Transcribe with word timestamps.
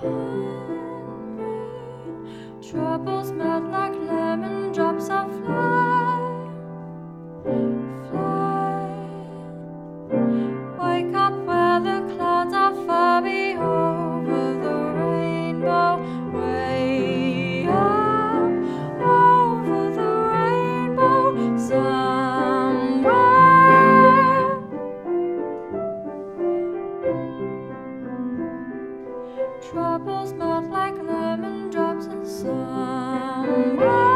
Troubles 0.00 0.49
Troubles 29.60 30.32
melt 30.32 30.70
like 30.70 30.96
lemon 30.96 31.70
drops 31.70 32.06
in 32.06 32.24
somewhere 32.24 34.09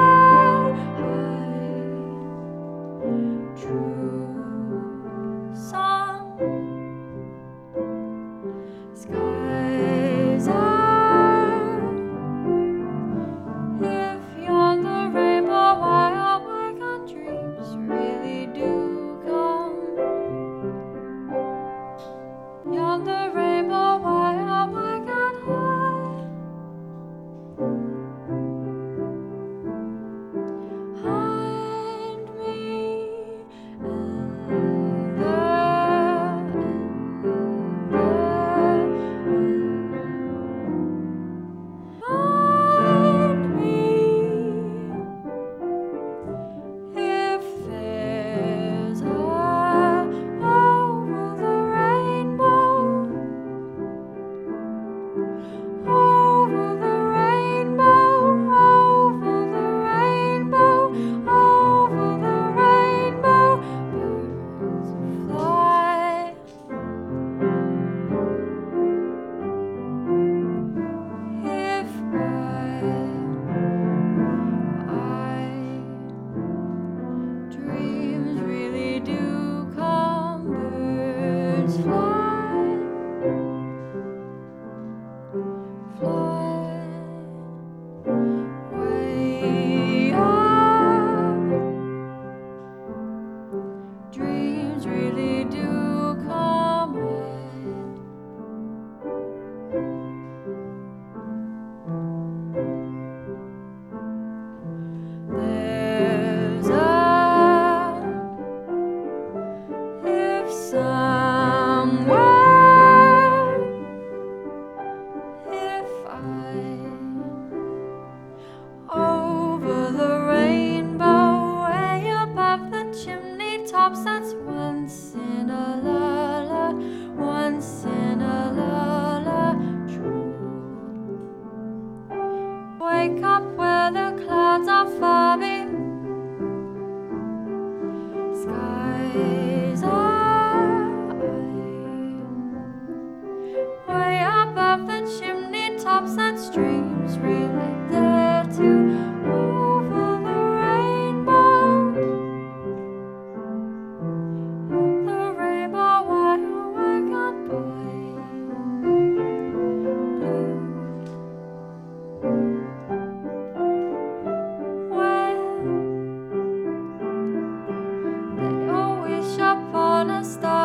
shop 170.08 170.44
on 170.44 170.63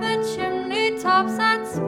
the 0.00 0.34
chimney 0.34 0.98
tops, 1.00 1.36
that's 1.36 1.78